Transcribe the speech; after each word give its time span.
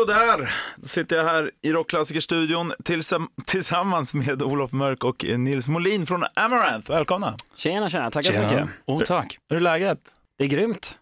Sådär, 0.00 0.54
då 0.76 0.88
sitter 0.88 1.16
jag 1.16 1.24
här 1.24 1.50
i 1.62 1.72
Rockklassikerstudion 1.72 2.72
tillsam- 2.84 3.28
tillsammans 3.46 4.14
med 4.14 4.42
Olof 4.42 4.72
Mörk 4.72 5.04
och 5.04 5.24
Nils 5.38 5.68
Molin 5.68 6.06
från 6.06 6.24
Amaranth. 6.34 6.90
Välkomna! 6.90 7.34
Tjena, 7.54 7.88
tjena, 7.88 8.10
tackar 8.10 8.32
så 8.32 8.42
mycket. 8.42 8.68
Oh, 8.86 9.02
tack. 9.04 9.38
Hur 9.50 9.56
är 9.56 9.60
läget? 9.60 9.98
Det 10.38 10.44
är 10.44 10.48
grymt. 10.48 10.98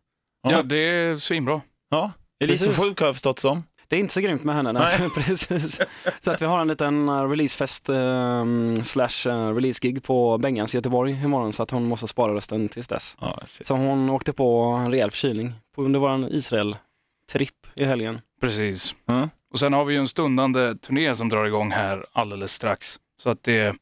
Ja, 0.48 0.62
det 0.62 0.76
är 0.76 1.16
svinbra. 1.16 1.60
Ja, 1.90 2.12
Elise 2.44 2.68
är 2.70 2.74
sjuk 2.74 3.00
har 3.00 3.06
jag 3.06 3.14
förstått 3.14 3.38
som. 3.38 3.64
Det 3.88 3.96
är 3.96 4.00
inte 4.00 4.14
så 4.14 4.20
grymt 4.20 4.44
med 4.44 4.54
henne. 4.54 4.72
Nej. 4.72 4.96
Nej. 4.98 5.11
Precis. 5.14 5.80
Så 6.20 6.30
att 6.30 6.42
vi 6.42 6.46
har 6.46 6.61
en 6.61 6.68
liten 6.68 7.08
eh, 7.08 7.29
releasefest 7.29 7.88
eh, 7.88 8.45
slash 8.82 9.26
eh, 9.30 9.54
releasegig 9.54 10.02
på 10.04 10.38
Bengans 10.38 10.74
i 10.74 10.79
Göteborg 10.79 11.12
imorgon 11.24 11.52
så 11.52 11.62
att 11.62 11.70
hon 11.70 11.84
måste 11.88 12.06
spara 12.06 12.34
rösten 12.34 12.68
tills 12.68 12.88
dess. 12.88 13.16
Ja. 13.20 13.40
Så 13.61 13.74
hon 13.74 14.11
åkte 14.11 14.32
på 14.32 14.62
en 14.62 14.90
rejäl 14.90 15.11
förkylning 15.11 15.52
på- 15.76 15.82
under 15.82 16.00
vår 16.00 16.29
Israel-tripp 16.32 17.66
i 17.76 17.84
helgen. 17.84 18.20
Precis. 18.45 18.95
Mm. 19.08 19.29
Och 19.52 19.58
sen 19.58 19.72
har 19.72 19.84
vi 19.84 19.95
ju 19.95 20.00
en 20.00 20.08
stundande 20.08 20.74
turné 20.74 21.14
som 21.14 21.28
drar 21.28 21.45
igång 21.45 21.70
här 21.70 22.06
alldeles 22.12 22.52
strax. 22.52 22.96
Så 23.23 23.30
att 23.30 23.42
det 23.45 23.74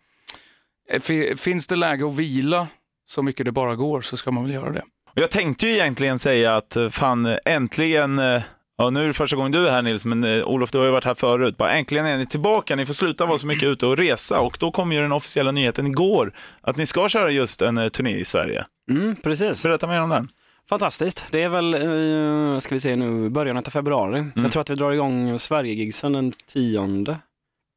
eh, 0.90 1.00
fi- 1.00 1.36
finns 1.36 1.66
det 1.66 1.76
läge 1.76 2.06
att 2.06 2.16
vila 2.16 2.68
så 3.06 3.22
mycket 3.22 3.46
det 3.46 3.52
bara 3.52 3.76
går 3.76 4.00
så 4.00 4.16
ska 4.16 4.30
man 4.30 4.44
väl 4.44 4.52
göra 4.52 4.72
det. 4.72 4.82
Jag 5.14 5.30
tänkte 5.30 5.66
ju 5.66 5.72
egentligen 5.72 6.18
säga 6.18 6.56
att 6.56 6.76
eh, 6.76 6.88
fan 6.88 7.36
äntligen, 7.44 8.18
eh, 8.18 8.42
ja 8.78 8.90
nu 8.90 9.02
är 9.02 9.06
det 9.06 9.12
första 9.12 9.36
gången 9.36 9.52
du 9.52 9.66
är 9.68 9.70
här 9.72 9.82
Nils, 9.82 10.04
men 10.04 10.24
eh, 10.24 10.44
Olof 10.44 10.70
du 10.70 10.78
har 10.78 10.84
ju 10.84 10.90
varit 10.90 11.04
här 11.04 11.14
förut, 11.14 11.56
bara 11.56 11.72
äntligen 11.72 12.06
är 12.06 12.16
ni 12.18 12.26
tillbaka, 12.26 12.76
ni 12.76 12.86
får 12.86 12.94
sluta 12.94 13.26
vara 13.26 13.38
så 13.38 13.46
mycket 13.46 13.68
ute 13.68 13.86
och 13.86 13.96
resa 13.96 14.40
och 14.40 14.56
då 14.60 14.70
kom 14.70 14.92
ju 14.92 15.00
den 15.02 15.12
officiella 15.12 15.52
nyheten 15.52 15.86
igår 15.86 16.32
att 16.60 16.76
ni 16.76 16.86
ska 16.86 17.08
köra 17.08 17.30
just 17.30 17.62
en 17.62 17.78
eh, 17.78 17.88
turné 17.88 18.16
i 18.18 18.24
Sverige. 18.24 18.64
Mm, 18.90 19.16
precis. 19.16 19.62
Berätta 19.62 19.86
mer 19.86 20.00
om 20.00 20.08
den. 20.08 20.28
Fantastiskt. 20.68 21.24
Det 21.30 21.42
är 21.42 21.48
väl, 21.48 21.74
eh, 21.74 22.60
ska 22.60 22.74
vi 22.74 22.80
se 22.80 22.96
nu, 22.96 23.28
början 23.30 23.56
av 23.56 23.62
februari. 23.62 24.26
Jag 24.34 24.52
tror 24.52 24.60
att 24.60 24.70
vi 24.70 24.74
drar 24.74 24.92
igång 24.92 25.38
Sverigegigsen 25.38 26.12
den 26.12 26.32
tionde. 26.32 27.18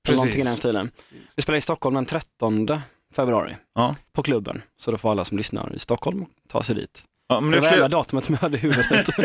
Eller 0.07 0.15
någonting 0.17 0.41
i 0.41 0.43
den 0.43 0.57
stilen. 0.57 0.91
Vi 1.35 1.41
spelar 1.41 1.57
i 1.57 1.61
Stockholm 1.61 1.95
den 1.95 2.05
13 2.05 2.67
februari 3.15 3.55
Ja. 3.75 3.95
på 4.13 4.23
klubben. 4.23 4.61
Så 4.77 4.91
då 4.91 4.97
får 4.97 5.11
alla 5.11 5.25
som 5.25 5.37
lyssnar 5.37 5.75
i 5.75 5.79
Stockholm 5.79 6.25
ta 6.49 6.63
sig 6.63 6.75
dit. 6.75 7.03
Ja, 7.27 7.39
men 7.41 7.51
Det 7.51 7.59
det, 7.59 7.67
är 7.67 7.71
flera, 7.71 7.87
datumet 7.87 8.23
som 8.23 8.33
jag 8.35 8.39
hade 8.41 8.57
i 8.57 8.59
huvudet. 8.59 8.87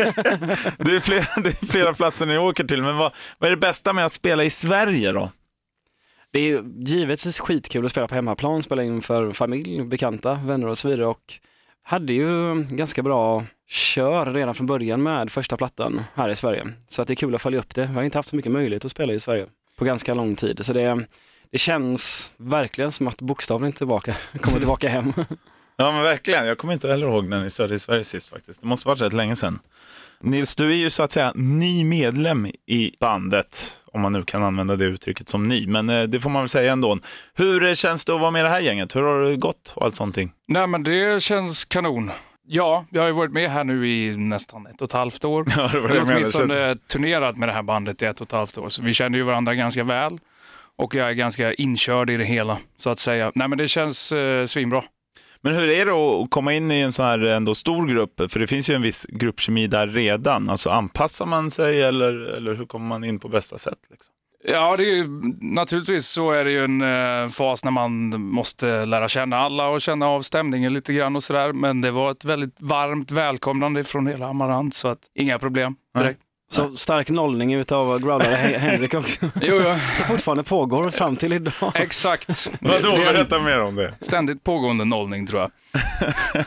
det, 0.77 0.95
är 0.95 0.99
flera, 0.99 1.25
det 1.43 1.61
är 1.61 1.65
flera 1.65 1.93
platser 1.93 2.25
ni 2.25 2.37
åker 2.37 2.63
till, 2.63 2.81
men 2.81 2.97
vad, 2.97 3.11
vad 3.37 3.47
är 3.47 3.51
det 3.55 3.59
bästa 3.61 3.93
med 3.93 4.05
att 4.05 4.13
spela 4.13 4.43
i 4.43 4.49
Sverige 4.49 5.11
då? 5.11 5.29
det 6.33 6.39
är 6.39 6.63
givetvis 6.77 7.39
skitkul 7.39 7.85
att 7.85 7.91
spela 7.91 8.07
på 8.07 8.15
hemmaplan, 8.15 8.63
spela 8.63 8.83
in 8.83 9.01
för 9.01 9.31
familj, 9.31 9.83
bekanta, 9.83 10.33
vänner 10.33 10.67
och 10.67 10.77
så 10.77 10.87
vidare. 10.89 11.05
Och 11.05 11.33
hade 11.83 12.13
ju 12.13 12.63
ganska 12.63 13.03
bra 13.03 13.45
kör 13.67 14.33
redan 14.33 14.55
från 14.55 14.67
början 14.67 15.03
med 15.03 15.31
första 15.31 15.57
plattan 15.57 16.01
här 16.15 16.29
i 16.29 16.35
Sverige. 16.35 16.67
Så 16.87 17.01
att 17.01 17.07
det 17.07 17.13
är 17.13 17.15
kul 17.15 17.35
att 17.35 17.41
följa 17.41 17.59
upp 17.59 17.75
det. 17.75 17.85
Vi 17.85 17.93
har 17.93 18.03
inte 18.03 18.17
haft 18.17 18.29
så 18.29 18.35
mycket 18.35 18.51
möjlighet 18.51 18.85
att 18.85 18.91
spela 18.91 19.13
i 19.13 19.19
Sverige 19.19 19.47
på 19.77 19.85
ganska 19.85 20.13
lång 20.13 20.35
tid. 20.35 20.65
Så 20.65 20.73
det, 20.73 21.05
det 21.51 21.57
känns 21.57 22.31
verkligen 22.37 22.91
som 22.91 23.07
att 23.07 23.21
bokstavligen 23.21 23.73
tillbaka, 23.73 24.15
kommer 24.39 24.57
tillbaka 24.57 24.89
hem. 24.89 25.13
Ja 25.81 25.91
men 25.91 26.03
verkligen, 26.03 26.45
jag 26.45 26.57
kommer 26.57 26.73
inte 26.73 26.87
heller 26.87 27.07
ihåg 27.07 27.27
när 27.27 27.43
ni 27.43 27.49
körde 27.49 27.75
i 27.75 27.79
Sverige 27.79 28.03
sist 28.03 28.29
faktiskt. 28.29 28.61
Det 28.61 28.67
måste 28.67 28.87
varit 28.87 29.01
rätt 29.01 29.13
länge 29.13 29.35
sedan. 29.35 29.59
Nils, 30.19 30.55
du 30.55 30.71
är 30.71 30.75
ju 30.75 30.89
så 30.89 31.03
att 31.03 31.11
säga 31.11 31.31
ny 31.35 31.83
medlem 31.83 32.45
i 32.67 32.91
bandet, 32.99 33.79
om 33.85 34.01
man 34.01 34.11
nu 34.11 34.23
kan 34.23 34.43
använda 34.43 34.75
det 34.75 34.85
uttrycket 34.85 35.29
som 35.29 35.47
ny, 35.47 35.67
men 35.67 35.89
eh, 35.89 36.03
det 36.03 36.19
får 36.19 36.29
man 36.29 36.41
väl 36.41 36.49
säga 36.49 36.71
ändå. 36.71 36.99
Hur 37.33 37.63
eh, 37.63 37.73
känns 37.73 38.05
det 38.05 38.15
att 38.15 38.21
vara 38.21 38.31
med 38.31 38.39
i 38.39 38.43
det 38.43 38.49
här 38.49 38.59
gänget? 38.59 38.95
Hur 38.95 39.01
har 39.01 39.21
det 39.21 39.35
gått 39.35 39.73
och 39.75 39.85
allt 39.85 39.95
sånt? 39.95 40.17
Nej 40.47 40.67
men 40.67 40.83
det 40.83 41.23
känns 41.23 41.65
kanon. 41.65 42.11
Ja, 42.47 42.85
jag 42.89 43.01
har 43.01 43.07
ju 43.07 43.13
varit 43.13 43.31
med 43.33 43.51
här 43.51 43.63
nu 43.63 43.89
i 43.89 44.17
nästan 44.17 44.67
ett 44.67 44.81
och 44.81 44.87
ett 44.87 44.93
halvt 44.93 45.25
år. 45.25 45.45
Ja, 45.57 45.69
det 45.73 45.79
var 45.79 45.89
Jag 45.89 46.05
har 46.05 46.13
åtminstone 46.13 46.75
turnerat 46.75 47.37
med 47.37 47.49
det 47.49 47.53
här 47.53 47.63
bandet 47.63 48.01
i 48.01 48.05
ett 48.05 48.21
och 48.21 48.27
ett 48.27 48.31
halvt 48.31 48.57
år. 48.57 48.69
Så 48.69 48.81
vi 48.81 48.93
känner 48.93 49.17
ju 49.17 49.23
varandra 49.23 49.55
ganska 49.55 49.83
väl. 49.83 50.17
Och 50.75 50.95
jag 50.95 51.09
är 51.09 51.13
ganska 51.13 51.53
inkörd 51.53 52.09
i 52.09 52.17
det 52.17 52.25
hela, 52.25 52.57
så 52.77 52.89
att 52.89 52.99
säga. 52.99 53.31
Nej 53.35 53.47
men 53.47 53.57
det 53.57 53.67
känns 53.67 54.11
eh, 54.11 54.45
svinbra. 54.45 54.83
Men 55.41 55.53
hur 55.53 55.69
är 55.69 55.85
det 55.85 55.91
att 55.91 56.29
komma 56.29 56.53
in 56.53 56.71
i 56.71 56.79
en 56.79 56.91
sån 56.91 57.05
här 57.05 57.19
ändå 57.19 57.55
stor 57.55 57.87
grupp? 57.87 58.31
För 58.31 58.39
det 58.39 58.47
finns 58.47 58.69
ju 58.69 58.73
en 58.73 58.81
viss 58.81 59.05
gruppkemi 59.09 59.67
där 59.67 59.87
redan. 59.87 60.49
Alltså 60.49 60.69
anpassar 60.69 61.25
man 61.25 61.51
sig 61.51 61.81
eller, 61.81 62.37
eller 62.37 62.55
hur 62.55 62.65
kommer 62.65 62.85
man 62.85 63.03
in 63.03 63.19
på 63.19 63.29
bästa 63.29 63.57
sätt? 63.57 63.79
Liksom? 63.89 64.13
Ja, 64.43 64.77
det 64.77 64.83
är 64.83 64.95
ju, 64.95 65.07
naturligtvis 65.41 66.07
så 66.07 66.31
är 66.31 66.45
det 66.45 66.51
ju 66.51 66.63
en 66.63 66.81
eh, 66.81 67.29
fas 67.29 67.63
när 67.63 67.71
man 67.71 68.21
måste 68.21 68.85
lära 68.85 69.07
känna 69.07 69.37
alla 69.37 69.67
och 69.67 69.81
känna 69.81 70.07
av 70.07 70.21
stämningen 70.21 70.73
lite 70.73 70.93
grann 70.93 71.15
och 71.15 71.23
sådär. 71.23 71.53
Men 71.53 71.81
det 71.81 71.91
var 71.91 72.11
ett 72.11 72.25
väldigt 72.25 72.55
varmt 72.59 73.11
välkomnande 73.11 73.83
från 73.83 74.07
hela 74.07 74.27
Amarant 74.27 74.73
så 74.73 74.87
att 74.87 74.99
inga 75.15 75.39
problem 75.39 75.75
direkt. 75.97 76.19
Så 76.51 76.75
stark 76.75 77.09
nollning 77.09 77.53
utav 77.53 77.99
growlare 77.99 78.35
Hen- 78.35 78.59
Henrik 78.59 78.93
också. 78.93 79.25
Jo, 79.41 79.55
ja, 79.55 79.79
Så 79.95 80.03
fortfarande 80.03 80.43
pågår 80.43 80.89
fram 80.89 81.15
till 81.15 81.33
idag. 81.33 81.71
exakt. 81.75 82.51
Vadå, 82.59 82.91
berätta 82.97 83.39
mer 83.39 83.61
om 83.61 83.75
det. 83.75 83.93
ständigt 83.99 84.43
pågående 84.43 84.85
nollning 84.85 85.27
tror 85.27 85.41
jag. 85.41 85.51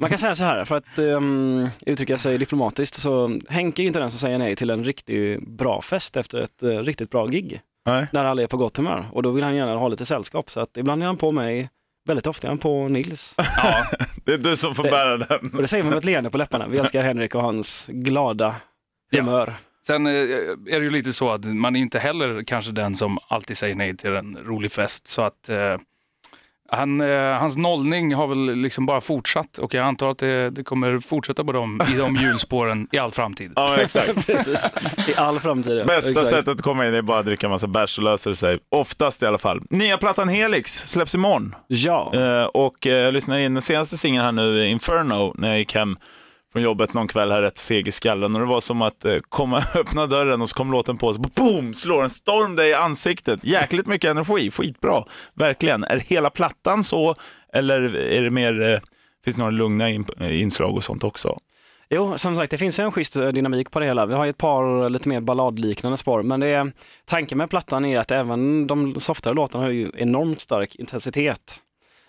Man 0.00 0.08
kan 0.10 0.18
säga 0.18 0.34
så 0.34 0.44
här, 0.44 0.64
för 0.64 0.76
att 0.76 0.98
um, 0.98 1.68
uttrycka 1.86 2.18
sig 2.18 2.38
diplomatiskt, 2.38 2.94
så 3.00 3.38
Henke 3.48 3.82
är 3.82 3.86
inte 3.86 3.98
den 4.00 4.10
som 4.10 4.18
säger 4.20 4.38
nej 4.38 4.56
till 4.56 4.70
en 4.70 4.84
riktigt 4.84 5.40
bra 5.48 5.82
fest 5.82 6.16
efter 6.16 6.40
ett 6.40 6.62
eh, 6.62 6.68
riktigt 6.68 7.10
bra 7.10 7.26
gig. 7.26 7.60
Nej. 7.86 8.06
Där 8.12 8.24
alla 8.24 8.42
är 8.42 8.46
på 8.46 8.56
gott 8.56 8.76
humör 8.76 9.04
och 9.12 9.22
då 9.22 9.30
vill 9.30 9.44
han 9.44 9.54
gärna 9.56 9.74
ha 9.76 9.88
lite 9.88 10.04
sällskap. 10.04 10.50
Så 10.50 10.60
att 10.60 10.76
ibland 10.76 11.02
är 11.02 11.06
han 11.06 11.16
på 11.16 11.32
mig, 11.32 11.70
väldigt 12.08 12.26
ofta 12.26 12.46
är 12.46 12.48
han 12.48 12.58
på 12.58 12.88
Nils. 12.88 13.34
Ja, 13.36 13.84
Det 14.24 14.32
är 14.32 14.38
du 14.38 14.56
som 14.56 14.74
får 14.74 14.82
Det- 14.82 14.90
bära 14.90 15.16
den. 15.16 15.50
Och 15.54 15.62
det 15.62 15.68
säger 15.68 15.84
vi 15.84 15.90
med 15.90 15.98
ett 15.98 16.04
leende 16.04 16.30
på 16.30 16.38
läpparna. 16.38 16.66
Vi 16.68 16.78
älskar 16.78 17.02
Henrik 17.02 17.34
och 17.34 17.42
hans 17.42 17.86
glada 17.92 18.54
Ja. 19.10 19.22
humör. 19.22 19.54
Sen 19.86 20.06
eh, 20.06 20.12
är 20.12 20.78
det 20.78 20.84
ju 20.84 20.90
lite 20.90 21.12
så 21.12 21.30
att 21.30 21.44
man 21.44 21.76
är 21.76 21.80
inte 21.80 21.98
heller 21.98 22.42
kanske 22.42 22.72
den 22.72 22.94
som 22.94 23.18
alltid 23.28 23.56
säger 23.56 23.74
nej 23.74 23.96
till 23.96 24.14
en 24.14 24.38
rolig 24.46 24.72
fest. 24.72 25.06
Så 25.06 25.22
att 25.22 25.48
eh, 25.48 25.76
han, 26.70 27.00
eh, 27.00 27.32
hans 27.38 27.56
nollning 27.56 28.14
har 28.14 28.26
väl 28.26 28.54
liksom 28.56 28.86
bara 28.86 29.00
fortsatt 29.00 29.58
och 29.58 29.74
jag 29.74 29.84
antar 29.86 30.10
att 30.10 30.18
det, 30.18 30.50
det 30.50 30.64
kommer 30.64 30.98
fortsätta 30.98 31.44
på 31.44 31.52
dem, 31.52 31.80
i 31.94 31.96
de 31.98 32.16
hjulspåren 32.22 32.88
i 32.92 32.98
all 32.98 33.10
framtid. 33.10 33.52
Ja, 33.56 33.76
exakt. 33.76 34.26
Precis. 34.26 34.64
I 35.08 35.14
all 35.16 35.38
framtid. 35.38 35.78
ja. 35.78 35.84
Bästa 35.84 36.10
Exakt. 36.10 36.28
sättet 36.28 36.48
att 36.48 36.62
komma 36.62 36.86
in 36.86 36.94
är 36.94 37.02
bara 37.02 37.18
att 37.18 37.26
dricka 37.26 37.48
massa 37.48 37.66
bärs 37.66 37.98
och 37.98 38.04
löser 38.04 38.34
sig. 38.34 38.58
Oftast 38.68 39.22
i 39.22 39.26
alla 39.26 39.38
fall. 39.38 39.62
Nya 39.70 39.98
plattan 39.98 40.28
Helix 40.28 40.72
släpps 40.72 41.14
imorgon. 41.14 41.54
Ja, 41.66 42.12
Eh, 42.14 42.44
och 42.44 42.86
eh, 42.86 42.92
jag 42.92 43.14
lyssnade 43.14 43.42
in 43.42 43.54
den 43.54 43.62
senaste 43.62 43.98
singeln 43.98 44.24
här 44.24 44.32
nu, 44.32 44.66
Inferno, 44.66 45.34
när 45.38 45.48
jag 45.48 45.58
gick 45.58 45.74
hem 45.74 45.96
från 46.58 46.64
jobbet 46.64 46.94
någon 46.94 47.08
kväll 47.08 47.30
här 47.30 47.42
rätt 47.42 47.58
seg 47.58 47.88
i 47.88 47.92
skallen 47.92 48.34
och 48.34 48.40
det 48.40 48.46
var 48.46 48.60
som 48.60 48.82
att 48.82 49.04
eh, 49.04 49.16
komma, 49.28 49.62
öppna 49.74 50.06
dörren 50.06 50.42
och 50.42 50.48
så 50.48 50.56
kom 50.56 50.72
låten 50.72 50.98
på 50.98 51.06
och 51.06 51.14
så 51.14 51.20
boom, 51.20 51.74
slår 51.74 52.02
en 52.02 52.10
storm 52.10 52.56
dig 52.56 52.70
i 52.70 52.74
ansiktet. 52.74 53.44
Jäkligt 53.44 53.86
mycket 53.86 54.10
energi, 54.10 54.50
skitbra. 54.50 55.04
Verkligen. 55.34 55.84
Är 55.84 55.98
hela 55.98 56.30
plattan 56.30 56.84
så 56.84 57.14
eller 57.52 57.96
är 57.96 58.22
det 58.22 58.30
mer, 58.30 58.74
eh, 58.74 58.80
finns 59.24 59.36
det 59.36 59.42
några 59.42 59.50
lugna 59.50 59.90
in, 59.90 60.06
eh, 60.20 60.40
inslag 60.40 60.76
och 60.76 60.84
sånt 60.84 61.04
också? 61.04 61.38
Jo, 61.90 62.18
som 62.18 62.36
sagt, 62.36 62.50
det 62.50 62.58
finns 62.58 62.78
en 62.78 62.92
schysst 62.92 63.16
eh, 63.16 63.28
dynamik 63.28 63.70
på 63.70 63.80
det 63.80 63.86
hela. 63.86 64.06
Vi 64.06 64.14
har 64.14 64.24
ju 64.24 64.30
ett 64.30 64.38
par 64.38 64.82
eh, 64.82 64.90
lite 64.90 65.08
mer 65.08 65.20
balladliknande 65.20 65.98
spår, 65.98 66.22
men 66.22 66.40
det 66.40 66.46
är, 66.46 66.72
tanken 67.04 67.38
med 67.38 67.50
plattan 67.50 67.84
är 67.84 67.98
att 67.98 68.10
även 68.10 68.66
de 68.66 69.00
softare 69.00 69.34
låtarna 69.34 69.64
har 69.64 69.70
ju 69.70 69.90
enormt 69.94 70.40
stark 70.40 70.74
intensitet. 70.74 71.60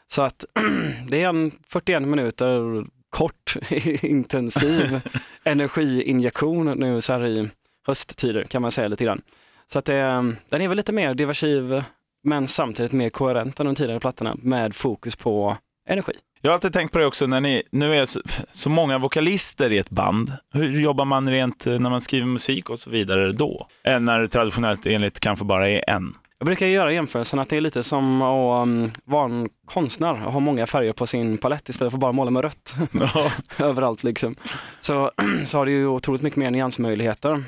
Så 0.07 0.21
att 0.21 0.45
det 1.07 1.21
är 1.21 1.29
en 1.29 1.51
41 1.67 2.01
minuter 2.01 2.85
kort, 3.09 3.55
intensiv 4.01 5.01
energiinjektion 5.43 6.79
nu 6.79 7.01
så 7.01 7.13
här 7.13 7.25
i 7.25 7.49
hösttider 7.87 8.43
kan 8.43 8.61
man 8.61 8.71
säga 8.71 8.87
lite 8.87 9.03
grann. 9.03 9.21
Så 9.67 9.79
att 9.79 9.85
det, 9.85 10.01
den 10.49 10.61
är 10.61 10.67
väl 10.67 10.77
lite 10.77 10.91
mer 10.91 11.13
diversiv, 11.13 11.83
men 12.23 12.47
samtidigt 12.47 12.91
mer 12.91 13.09
koherent 13.09 13.59
än 13.59 13.65
de 13.65 13.75
tidigare 13.75 13.99
plattorna 13.99 14.35
med 14.41 14.75
fokus 14.75 15.15
på 15.15 15.57
energi. 15.89 16.13
Jag 16.41 16.51
har 16.51 16.53
alltid 16.53 16.73
tänkt 16.73 16.91
på 16.91 16.99
det 16.99 17.05
också 17.05 17.27
när 17.27 17.41
ni 17.41 17.63
nu 17.71 17.95
är 17.95 18.05
så, 18.05 18.21
så 18.51 18.69
många 18.69 18.97
vokalister 18.97 19.71
i 19.71 19.77
ett 19.77 19.89
band. 19.89 20.33
Hur 20.53 20.79
jobbar 20.79 21.05
man 21.05 21.29
rent 21.29 21.67
eh, 21.67 21.79
när 21.79 21.89
man 21.89 22.01
skriver 22.01 22.27
musik 22.27 22.69
och 22.69 22.79
så 22.79 22.89
vidare 22.89 23.31
då? 23.31 23.67
Än 23.83 24.05
när 24.05 24.19
det 24.19 24.27
traditionellt 24.27 24.85
enligt 24.85 25.19
kanske 25.19 25.45
bara 25.45 25.69
är 25.69 25.89
en. 25.89 26.13
Jag 26.41 26.45
brukar 26.45 26.67
göra 26.67 26.93
jämförelsen 26.93 27.39
att 27.39 27.49
det 27.49 27.57
är 27.57 27.61
lite 27.61 27.83
som 27.83 28.21
att 28.21 28.63
um, 28.63 28.91
vara 29.03 29.25
en 29.25 29.49
konstnär 29.65 30.25
och 30.25 30.33
ha 30.33 30.39
många 30.39 30.67
färger 30.67 30.93
på 30.93 31.07
sin 31.07 31.37
palett 31.37 31.69
istället 31.69 31.91
för 31.91 31.97
bara 31.97 32.11
måla 32.11 32.31
med 32.31 32.43
rött 32.43 32.75
överallt. 33.59 34.03
Liksom. 34.03 34.35
Så, 34.79 35.11
så 35.45 35.57
har 35.57 35.65
det 35.65 35.71
ju 35.71 35.87
otroligt 35.87 36.21
mycket 36.21 36.37
mer 36.37 36.51
nyansmöjligheter. 36.51 37.43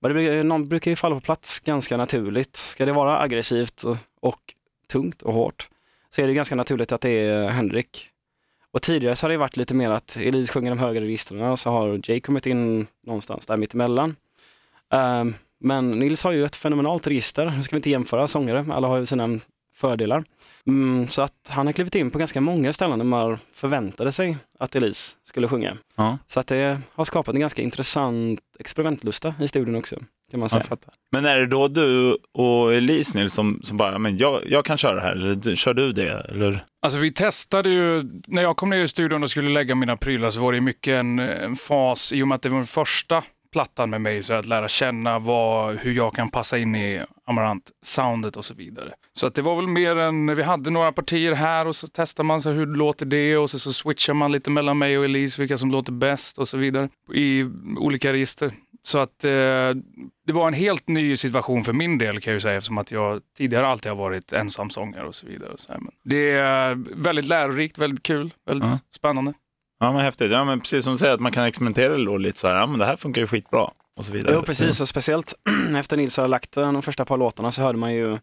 Men 0.00 0.48
någon 0.48 0.68
brukar 0.68 0.90
ju 0.90 0.96
falla 0.96 1.14
på 1.14 1.20
plats 1.20 1.60
ganska 1.60 1.96
naturligt. 1.96 2.56
Ska 2.56 2.84
det 2.84 2.92
vara 2.92 3.20
aggressivt 3.20 3.82
och, 3.82 3.96
och 4.20 4.40
tungt 4.92 5.22
och 5.22 5.34
hårt 5.34 5.68
så 6.10 6.22
är 6.22 6.26
det 6.26 6.34
ganska 6.34 6.54
naturligt 6.54 6.92
att 6.92 7.00
det 7.00 7.10
är 7.10 7.48
Henrik. 7.48 8.08
Och 8.70 8.82
tidigare 8.82 9.16
så 9.16 9.24
har 9.24 9.30
det 9.30 9.36
varit 9.36 9.56
lite 9.56 9.74
mer 9.74 9.90
att 9.90 10.16
Elise 10.16 10.52
sjunger 10.52 10.70
de 10.70 10.78
högre 10.78 11.00
registren 11.00 11.42
och 11.42 11.58
så 11.58 11.70
har 11.70 12.00
Jay 12.04 12.20
kommit 12.20 12.46
in 12.46 12.86
någonstans 13.06 13.46
där 13.46 13.56
mittemellan. 13.56 14.16
Um, 14.90 15.34
men 15.64 15.90
Nils 15.90 16.24
har 16.24 16.32
ju 16.32 16.44
ett 16.44 16.56
fenomenalt 16.56 17.06
register, 17.06 17.52
nu 17.56 17.62
ska 17.62 17.76
vi 17.76 17.78
inte 17.78 17.90
jämföra 17.90 18.28
sångare, 18.28 18.66
alla 18.72 18.88
har 18.88 18.98
ju 18.98 19.06
sina 19.06 19.40
fördelar. 19.76 20.24
Mm, 20.66 21.08
så 21.08 21.22
att 21.22 21.32
han 21.48 21.66
har 21.66 21.72
klivit 21.72 21.94
in 21.94 22.10
på 22.10 22.18
ganska 22.18 22.40
många 22.40 22.72
ställen 22.72 22.98
där 22.98 23.06
man 23.06 23.38
förväntade 23.52 24.12
sig 24.12 24.36
att 24.58 24.74
Elise 24.74 25.16
skulle 25.22 25.48
sjunga. 25.48 25.76
Ja, 25.96 26.18
Så 26.26 26.40
att 26.40 26.46
det 26.46 26.80
har 26.92 27.04
skapat 27.04 27.34
en 27.34 27.40
ganska 27.40 27.62
intressant 27.62 28.40
experimentlusta 28.58 29.34
i 29.40 29.48
studion 29.48 29.74
också. 29.74 29.96
Kan 30.30 30.40
man 30.40 30.48
säga. 30.48 30.62
Men 31.12 31.24
är 31.24 31.36
det 31.36 31.46
då 31.46 31.68
du 31.68 32.18
och 32.34 32.74
Elise 32.74 33.18
Nils 33.18 33.34
som, 33.34 33.60
som 33.62 33.76
bara, 33.76 33.98
men 33.98 34.18
jag, 34.18 34.40
jag 34.46 34.64
kan 34.64 34.76
köra 34.76 35.00
här, 35.00 35.12
eller 35.12 35.54
kör 35.54 35.74
du 35.74 35.92
det? 35.92 36.30
Eller? 36.30 36.64
Alltså 36.82 36.98
vi 36.98 37.12
testade 37.12 37.70
ju, 37.70 38.02
när 38.28 38.42
jag 38.42 38.56
kom 38.56 38.70
ner 38.70 38.82
i 38.82 38.88
studion 38.88 39.22
och 39.22 39.30
skulle 39.30 39.50
lägga 39.50 39.74
mina 39.74 39.96
prylar 39.96 40.30
så 40.30 40.40
var 40.40 40.52
det 40.52 40.60
mycket 40.60 40.92
en, 40.92 41.18
en 41.18 41.56
fas, 41.56 42.12
i 42.12 42.22
och 42.22 42.28
med 42.28 42.36
att 42.36 42.42
det 42.42 42.48
var 42.48 42.56
den 42.56 42.66
första 42.66 43.24
plattan 43.54 43.90
med 43.90 44.00
mig, 44.00 44.22
så 44.22 44.34
att 44.34 44.46
lära 44.46 44.68
känna 44.68 45.18
vad, 45.18 45.76
hur 45.76 45.92
jag 45.92 46.14
kan 46.14 46.30
passa 46.30 46.58
in 46.58 46.74
i 46.76 47.00
Amarant-soundet 47.26 48.36
och 48.36 48.44
så 48.44 48.54
vidare. 48.54 48.92
Så 49.12 49.26
att 49.26 49.34
det 49.34 49.42
var 49.42 49.56
väl 49.56 49.66
mer 49.66 49.96
än, 49.96 50.36
vi 50.36 50.42
hade 50.42 50.70
några 50.70 50.92
partier 50.92 51.32
här 51.32 51.66
och 51.66 51.76
så 51.76 51.86
testar 51.92 52.24
man 52.24 52.42
så 52.42 52.50
hur 52.50 52.66
låter 52.66 53.06
det 53.06 53.36
och 53.36 53.50
så, 53.50 53.58
så 53.58 53.72
switchar 53.72 54.14
man 54.14 54.32
lite 54.32 54.50
mellan 54.50 54.78
mig 54.78 54.98
och 54.98 55.04
Elise, 55.04 55.40
vilka 55.42 55.56
som 55.58 55.70
låter 55.70 55.92
bäst 55.92 56.38
och 56.38 56.48
så 56.48 56.56
vidare 56.56 56.88
i 57.14 57.44
olika 57.78 58.12
register. 58.12 58.52
Så 58.82 58.98
att 58.98 59.24
eh, 59.24 59.30
det 60.26 60.32
var 60.32 60.48
en 60.48 60.54
helt 60.54 60.88
ny 60.88 61.16
situation 61.16 61.64
för 61.64 61.72
min 61.72 61.98
del 61.98 62.20
kan 62.20 62.32
jag 62.32 62.42
säga 62.42 62.56
eftersom 62.56 62.78
att 62.78 62.90
jag 62.90 63.20
tidigare 63.36 63.66
alltid 63.66 63.92
har 63.92 63.96
varit 63.96 64.32
ensamsångare 64.32 65.06
och 65.06 65.14
så 65.14 65.26
vidare. 65.26 65.50
Och 65.52 65.60
så 65.60 65.72
här. 65.72 65.78
Men 65.78 65.90
det 66.04 66.30
är 66.30 66.74
väldigt 67.02 67.24
lärorikt, 67.28 67.78
väldigt 67.78 68.02
kul, 68.02 68.34
väldigt 68.46 68.68
Ja. 68.68 68.78
spännande. 68.96 69.34
Ja, 69.84 69.92
men 69.92 70.02
häftigt. 70.02 70.32
Ja, 70.32 70.44
men 70.44 70.60
precis 70.60 70.84
som 70.84 70.92
du 70.92 70.96
säger, 70.96 71.14
att 71.14 71.20
man 71.20 71.32
kan 71.32 71.44
experimentera 71.44 71.96
då 71.96 72.16
lite 72.16 72.38
så 72.38 72.48
här, 72.48 72.54
ja 72.54 72.66
men 72.66 72.78
det 72.78 72.84
här 72.84 72.96
funkar 72.96 73.20
ju 73.20 73.26
skitbra. 73.26 73.70
Och 73.96 74.04
så 74.04 74.12
vidare. 74.12 74.34
Jo, 74.34 74.42
precis. 74.42 74.80
Och 74.80 74.88
speciellt 74.88 75.34
efter 75.76 75.96
Nils 75.96 76.16
har 76.16 76.28
lagt 76.28 76.56
eh, 76.56 76.72
de 76.72 76.82
första 76.82 77.04
par 77.04 77.16
låtarna 77.16 77.52
så 77.52 77.62
hörde 77.62 77.78
man 77.78 77.94
ju 77.94 78.18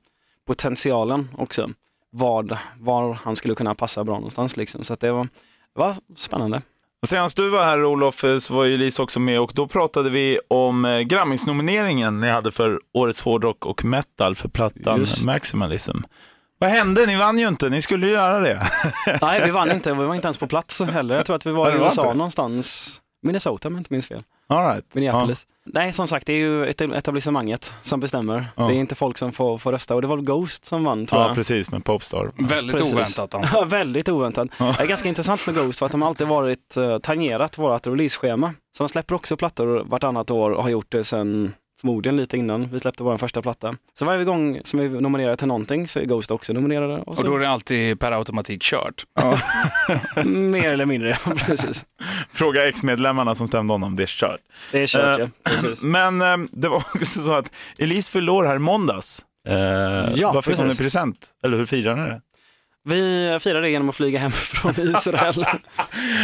potentialen 0.47 1.29
också. 1.37 1.69
Vad, 2.11 2.57
var 2.79 3.13
han 3.13 3.35
skulle 3.35 3.55
kunna 3.55 3.75
passa 3.75 4.03
bra 4.03 4.15
någonstans. 4.15 4.57
Liksom. 4.57 4.83
Så 4.83 4.95
det, 4.95 5.11
var, 5.11 5.23
det 5.23 5.79
var 5.79 5.95
spännande. 6.15 6.61
Senast 7.07 7.37
du 7.37 7.49
var 7.49 7.63
här 7.63 7.85
Olof 7.85 8.23
eh, 8.23 8.37
så 8.37 8.53
var 8.53 8.65
ju 8.65 8.73
Elise 8.73 9.01
också 9.01 9.19
med 9.19 9.39
och 9.39 9.51
då 9.55 9.67
pratade 9.67 10.09
vi 10.09 10.39
om 10.47 10.85
eh, 10.85 10.99
Grammisnomineringen 10.99 12.19
ni 12.19 12.29
hade 12.29 12.51
för 12.51 12.79
Årets 12.93 13.21
hårdrock 13.21 13.65
och 13.65 13.85
metal 13.85 14.35
för 14.35 14.49
plattan 14.49 14.99
Just. 14.99 15.25
Maximalism. 15.25 15.97
Vad 16.61 16.69
hände? 16.69 17.05
Ni 17.05 17.15
vann 17.17 17.39
ju 17.39 17.47
inte, 17.47 17.69
ni 17.69 17.81
skulle 17.81 18.07
ju 18.07 18.13
göra 18.13 18.39
det. 18.39 18.67
Nej, 19.21 19.41
vi 19.45 19.51
vann 19.51 19.71
inte. 19.75 19.93
Vi 19.93 20.03
var 20.05 20.15
inte 20.15 20.27
ens 20.27 20.37
på 20.37 20.47
plats 20.47 20.81
heller. 20.81 21.15
Jag 21.15 21.25
tror 21.25 21.35
att 21.35 21.45
vi 21.45 21.51
var 21.51 21.69
Ja, 21.69 21.75
i 21.77 21.79
USA 21.79 22.01
inte. 22.01 22.13
någonstans. 22.13 22.97
Minnesota 23.23 23.67
om 23.67 23.73
jag 23.73 23.79
inte 23.79 23.93
minns 23.93 24.07
fel. 24.07 24.23
All 24.49 24.67
right. 24.73 24.85
Minneapolis. 24.95 25.45
Nej, 25.65 25.93
som 25.93 26.07
sagt, 26.07 26.27
det 26.27 26.33
är 26.33 26.37
ju 26.37 26.65
ett- 26.65 26.81
etablissemanget 26.81 27.73
som 27.81 27.99
bestämmer. 27.99 28.45
Ja. 28.55 28.67
Det 28.67 28.73
är 28.73 28.77
inte 28.77 28.95
folk 28.95 29.17
som 29.17 29.31
får, 29.31 29.57
får 29.57 29.71
rösta 29.71 29.95
och 29.95 30.01
det 30.01 30.07
var 30.07 30.15
väl 30.15 30.25
Ghost 30.25 30.65
som 30.65 30.83
vann 30.83 31.05
tror 31.05 31.21
Ja, 31.21 31.27
jag. 31.27 31.35
precis, 31.35 31.71
med 31.71 31.85
Popstar. 31.85 32.31
Väldigt 32.39 32.77
Precis. 32.77 32.93
oväntat. 32.93 33.49
Ja, 33.53 33.63
väldigt 33.63 34.09
oväntat. 34.09 34.47
Ja. 34.59 34.73
Det 34.77 34.83
är 34.83 34.87
ganska 34.87 35.09
intressant 35.09 35.45
med 35.45 35.55
Ghost 35.55 35.79
för 35.79 35.85
att 35.85 35.91
de 35.91 36.03
alltid 36.03 36.27
varit 36.27 36.77
uh, 36.77 36.97
tangerat 36.97 37.57
vårt 37.57 37.87
releaseschema. 37.87 38.53
Så 38.77 38.83
de 38.83 38.89
släpper 38.89 39.15
också 39.15 39.37
plattor 39.37 39.83
vartannat 39.85 40.31
år 40.31 40.51
och 40.51 40.63
har 40.63 40.69
gjort 40.69 40.91
det 40.91 41.03
sedan 41.03 41.53
förmodligen 41.81 42.15
lite 42.17 42.37
innan 42.37 42.67
vi 42.67 42.79
släppte 42.79 43.03
vår 43.03 43.17
första 43.17 43.41
platta. 43.41 43.75
Så 43.99 44.05
varje 44.05 44.23
gång 44.23 44.59
som 44.63 44.79
vi 44.79 44.89
nominerar 44.89 45.35
till 45.35 45.47
någonting 45.47 45.87
så 45.87 45.99
är 45.99 46.05
Ghost 46.05 46.31
också 46.31 46.53
nominerade. 46.53 46.93
Och 46.93 47.07
Och 47.07 47.17
så, 47.17 47.23
då 47.27 47.35
är 47.35 47.39
det 47.39 47.49
alltid 47.49 47.99
per 47.99 48.11
automatik 48.11 48.61
kört. 48.61 49.05
mer 50.25 50.69
eller 50.71 50.85
mindre, 50.85 51.09
ja, 51.09 51.31
precis. 51.37 51.85
Fråga 52.33 52.67
ex-medlemmarna 52.67 53.35
som 53.35 53.47
stämde 53.47 53.73
honom, 53.73 53.95
det 53.95 54.03
är 54.03 54.07
kört. 54.07 54.39
Det 54.71 54.79
är 54.83 54.87
kört 54.87 55.19
Eh, 55.19 55.25
ja, 55.25 55.27
precis. 55.43 55.83
Men 55.83 56.21
eh, 56.21 56.37
det 56.51 56.67
var 56.67 56.77
också 56.77 57.19
så 57.21 57.33
att 57.33 57.51
Elise 57.79 58.11
fyllde 58.11 58.31
år 58.31 58.43
här 58.45 58.55
i 58.55 58.59
måndags. 58.59 59.25
Eh, 59.47 59.53
Ja, 60.15 60.31
vad 60.31 60.45
fick 60.45 60.57
hon 60.57 60.65
i 60.65 60.69
precis. 60.69 60.81
present? 60.81 61.27
Eller 61.43 61.57
hur 61.57 61.65
firade 61.65 62.01
ni 62.03 62.09
det? 62.09 62.21
Vi 62.83 63.37
firade 63.41 63.61
det 63.61 63.69
genom 63.69 63.89
att 63.89 63.95
flyga 63.95 64.19
hem 64.19 64.31
från 64.31 64.71
Israel. 64.71 65.33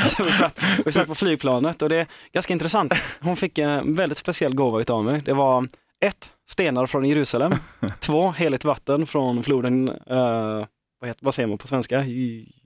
så 0.07 0.24
vi, 0.24 0.31
satt, 0.31 0.59
vi 0.86 0.92
satt 0.92 1.07
på 1.07 1.15
flygplanet 1.15 1.81
och 1.81 1.89
det 1.89 1.95
är 1.95 2.07
ganska 2.33 2.54
intressant. 2.54 2.94
Hon 3.21 3.36
fick 3.36 3.57
en 3.57 3.95
väldigt 3.95 4.18
speciell 4.18 4.56
gåva 4.56 4.81
utav 4.81 5.04
mig. 5.04 5.21
Det 5.25 5.33
var 5.33 5.68
ett, 6.06 6.31
stenar 6.50 6.86
från 6.86 7.06
Jerusalem. 7.06 7.51
Två, 8.00 8.31
heligt 8.31 8.65
vatten 8.65 9.06
från 9.06 9.44
floden, 9.44 9.89
eh, 9.89 10.65
vad, 11.00 11.07
heter, 11.07 11.25
vad 11.25 11.36
säger 11.36 11.48
man 11.48 11.57
på 11.57 11.68
svenska? 11.68 12.04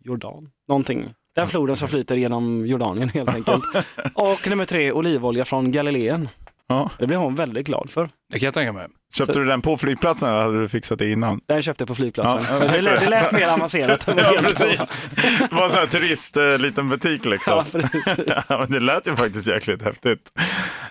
Jordan? 0.03 0.49
Någonting. 0.67 1.13
Den 1.35 1.47
floden 1.47 1.75
som 1.75 1.87
flyter 1.87 2.17
genom 2.17 2.65
Jordanien 2.65 3.09
helt 3.09 3.35
enkelt. 3.35 3.63
Och 4.13 4.49
nummer 4.49 4.65
tre, 4.65 4.91
olivolja 4.91 5.45
från 5.45 5.71
Galileen. 5.71 6.29
Ja. 6.71 6.89
Det 6.99 7.07
blev 7.07 7.19
hon 7.19 7.35
väldigt 7.35 7.65
glad 7.65 7.89
för. 7.89 8.09
Det 8.33 8.39
kan 8.39 8.47
jag 8.47 8.53
tänka 8.53 8.71
mig. 8.73 8.87
Köpte 9.13 9.33
Så- 9.33 9.39
du 9.39 9.45
den 9.45 9.61
på 9.61 9.77
flygplatsen 9.77 10.29
eller 10.29 10.41
hade 10.41 10.61
du 10.61 10.67
fixat 10.67 10.99
det 10.99 11.11
innan? 11.11 11.39
Den 11.47 11.61
köpte 11.61 11.81
jag 11.81 11.87
på 11.87 11.95
flygplatsen. 11.95 12.43
Ja, 12.49 12.67
det, 12.67 12.81
lät, 12.81 12.99
det 12.99 13.09
lät 13.09 13.31
mer 13.31 13.47
avancerat. 13.47 14.07
Ja, 14.17 14.33
precis. 14.41 14.97
Det 15.49 15.55
var 15.55 15.63
en 15.63 15.69
sån 15.69 15.79
här 15.79 15.87
turist, 15.87 16.37
eh, 16.37 16.57
liten 16.57 16.89
butik 16.89 17.25
liksom. 17.25 17.53
Ja, 17.53 17.79
precis. 17.79 18.15
Ja, 18.49 18.57
men 18.59 18.71
det 18.71 18.79
lät 18.79 19.07
ju 19.07 19.15
faktiskt 19.15 19.47
jäkligt 19.47 19.81
häftigt. 19.81 20.31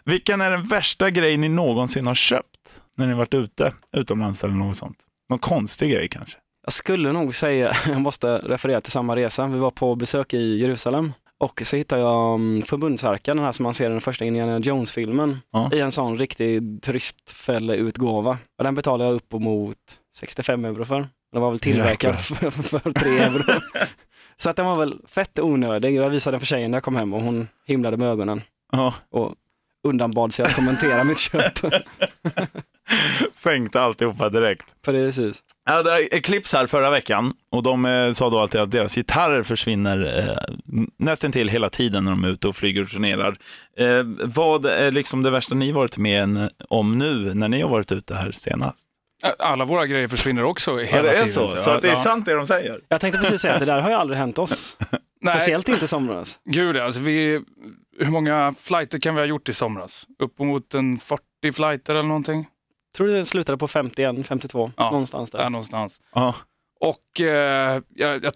Vilken 0.04 0.40
är 0.40 0.50
den 0.50 0.64
värsta 0.66 1.10
grej 1.10 1.36
ni 1.36 1.48
någonsin 1.48 2.06
har 2.06 2.14
köpt 2.14 2.46
när 2.96 3.06
ni 3.06 3.14
varit 3.14 3.34
ute, 3.34 3.72
utomlands 3.96 4.44
eller 4.44 4.54
något 4.54 4.76
sånt? 4.76 4.96
Någon 5.30 5.38
konstig 5.38 5.90
grej 5.92 6.08
kanske? 6.08 6.38
Jag 6.66 6.72
skulle 6.72 7.12
nog 7.12 7.34
säga, 7.34 7.72
jag 7.88 8.00
måste 8.00 8.38
referera 8.38 8.80
till 8.80 8.92
samma 8.92 9.16
resa, 9.16 9.46
vi 9.46 9.58
var 9.58 9.70
på 9.70 9.94
besök 9.94 10.34
i 10.34 10.58
Jerusalem 10.60 11.12
och 11.40 11.62
så 11.64 11.76
hittade 11.76 12.00
jag 12.02 12.34
um, 12.34 12.62
förbundsarken, 12.62 13.36
den 13.36 13.44
här 13.46 13.52
som 13.52 13.62
man 13.62 13.74
ser 13.74 13.86
i 13.86 13.88
den 13.88 14.00
första 14.00 14.24
Indiana 14.24 14.58
Jones-filmen, 14.58 15.38
Ja. 15.52 15.70
i 15.72 15.80
en 15.80 15.92
sån 15.92 16.18
riktig 16.18 16.82
turistfälleutgåva. 16.82 18.38
Och 18.58 18.64
den 18.64 18.74
betalade 18.74 19.04
jag 19.10 19.14
upp 19.14 19.32
mot 19.32 19.76
65 20.16 20.64
euro 20.64 20.84
för. 20.84 21.08
Den 21.32 21.42
var 21.42 21.50
väl 21.50 21.60
tillverkad 21.60 22.20
för, 22.20 22.50
för 22.50 22.92
3 22.92 23.18
euro. 23.18 23.60
Så 24.36 24.50
att 24.50 24.56
den 24.56 24.66
var 24.66 24.76
väl 24.76 25.00
fett 25.06 25.38
onödig. 25.38 25.94
Jag 25.94 26.10
visade 26.10 26.34
den 26.34 26.40
för 26.40 26.46
tjejen 26.46 26.70
när 26.70 26.76
jag 26.76 26.84
kom 26.84 26.96
hem 26.96 27.14
och 27.14 27.22
hon 27.22 27.48
himlade 27.66 27.96
med 27.96 28.08
ögonen 28.08 28.42
Ja, 28.72 28.94
och 29.10 29.34
undanbad 29.88 30.32
sig 30.32 30.44
att 30.46 30.54
kommentera 30.54 31.04
mitt 31.04 31.18
köp. 31.18 31.52
sänkte 33.32 33.80
alltihopa 33.80 34.28
direkt. 34.28 34.66
Precis. 34.84 35.40
Ja, 35.64 35.82
det 35.82 35.90
är 35.90 36.14
Eclipse 36.14 36.56
här 36.56 36.66
förra 36.66 36.90
veckan 36.90 37.32
och 37.52 37.62
de 37.62 37.84
eh, 37.86 38.10
sa 38.12 38.30
då 38.30 38.38
alltid 38.38 38.60
att 38.60 38.70
deras 38.70 38.94
gitarrer 38.94 39.42
försvinner 39.42 40.18
eh, 40.18 40.54
nästan 40.98 41.32
till 41.32 41.48
hela 41.48 41.70
tiden 41.70 42.04
när 42.04 42.10
de 42.10 42.24
är 42.24 42.28
ute 42.28 42.48
och 42.48 42.56
flyger 42.56 42.82
och 42.82 42.88
turnerar. 42.90 43.36
Eh, 43.78 44.02
vad 44.24 44.66
är 44.66 44.90
liksom 44.90 45.22
det 45.22 45.30
värsta 45.30 45.54
ni 45.54 45.72
varit 45.72 45.98
med 45.98 46.22
en- 46.22 46.50
om 46.68 46.98
nu 46.98 47.34
när 47.34 47.48
ni 47.48 47.62
har 47.62 47.68
varit 47.68 47.92
ute 47.92 48.14
här 48.14 48.32
senast? 48.32 48.86
Alla 49.38 49.64
våra 49.64 49.86
grejer 49.86 50.08
försvinner 50.08 50.44
också 50.44 50.76
hela 50.78 50.96
Ja, 50.96 51.02
det 51.02 51.08
är 51.08 51.12
tiden. 51.14 51.32
så, 51.32 51.56
så 51.56 51.70
att 51.70 51.82
det 51.82 51.90
är 51.90 51.94
sant 51.94 52.26
det 52.26 52.34
de 52.34 52.46
säger. 52.46 52.80
Jag 52.88 53.00
tänkte 53.00 53.18
precis 53.20 53.40
säga 53.40 53.54
att 53.54 53.60
det 53.60 53.66
där 53.66 53.80
har 53.80 53.90
ju 53.90 53.96
aldrig 53.96 54.18
hänt 54.18 54.38
oss. 54.38 54.76
Nej, 55.22 55.34
Speciellt 55.34 55.68
inte 55.68 55.84
i 55.84 55.88
somras. 55.88 56.38
gud 56.50 56.76
alltså 56.76 57.00
vi, 57.00 57.40
hur 57.98 58.10
många 58.10 58.54
flighter 58.60 58.98
kan 58.98 59.14
vi 59.14 59.20
ha 59.20 59.26
gjort 59.26 59.48
i 59.48 59.52
somras? 59.52 60.06
Uppemot 60.22 60.74
en 60.74 60.98
40 60.98 61.22
flighter 61.52 61.94
eller 61.94 62.08
någonting? 62.08 62.46
Tror 62.96 63.06
det 63.08 63.24
slutade 63.24 63.58
på 63.58 63.68
51, 63.68 64.26
52, 64.26 64.70
Ja, 64.76 64.90
någonstans 64.90 65.30
där. 65.30 65.38
Där 65.38 65.50
någonstans. 65.50 66.00
Ja. 66.14 66.34
Och 66.80 67.20
eh, 67.20 67.82
jag, 67.88 68.24
jag, 68.24 68.32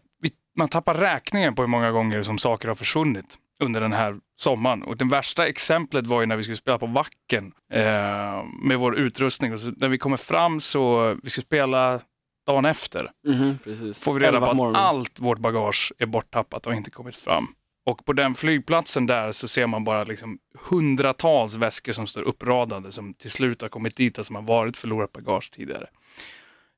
man 0.57 0.69
tappar 0.69 0.95
räkningen 0.95 1.55
på 1.55 1.63
hur 1.63 1.67
många 1.69 1.91
gånger 1.91 2.23
som 2.23 2.39
saker 2.39 2.69
har 2.69 2.75
försvunnit 2.75 3.39
under 3.63 3.81
den 3.81 3.93
här 3.93 4.17
sommaren. 4.37 4.83
Och 4.83 4.97
det 4.97 5.05
värsta 5.05 5.47
exemplet 5.47 6.07
var 6.07 6.21
ju 6.21 6.27
när 6.27 6.37
vi 6.37 6.43
skulle 6.43 6.57
spela 6.57 6.79
på 6.79 6.87
Vacken 6.87 7.53
eh, 7.73 8.45
med 8.63 8.79
vår 8.79 8.97
utrustning. 8.97 9.53
Och 9.53 9.61
så, 9.61 9.73
när 9.77 9.89
vi 9.89 9.99
kommer 9.99 10.17
fram 10.17 10.61
så, 10.61 11.15
vi 11.23 11.31
ska 11.31 11.41
spela 11.41 12.01
dagen 12.47 12.65
efter, 12.65 13.11
Mhm, 13.27 13.59
precis. 13.65 13.99
får 13.99 14.13
vi 14.15 14.21
reda 14.27 14.41
på 14.41 14.47
att 14.47 14.57
morgonen. 14.57 14.81
allt 14.83 15.21
vårt 15.21 15.39
bagage 15.39 15.93
är 15.99 16.07
borttappat 16.07 16.67
och 16.67 16.75
inte 16.75 16.91
kommit 16.91 17.17
fram. 17.17 17.47
Och 17.85 18.05
på 18.05 18.13
den 18.13 18.35
flygplatsen 18.35 19.07
där 19.07 19.33
så 19.33 19.49
ser 19.49 19.67
man 19.67 19.85
bara 19.85 20.05
liksom 20.05 20.39
hundratals 20.55 21.55
väskor 21.55 21.93
som 21.93 22.07
står 22.07 22.23
uppradade 22.23 22.93
som 22.93 23.15
till 23.15 23.31
slut 23.31 23.63
har 23.63 23.69
kommit 23.69 23.97
dit 23.97 24.19
och 24.19 24.27
som 24.27 24.37
har 24.37 24.43
varit 24.43 24.77
förlorat 24.77 25.13
bagage 25.13 25.51
tidigare. 25.53 25.87